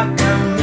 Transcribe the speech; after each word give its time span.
akan 0.00 0.59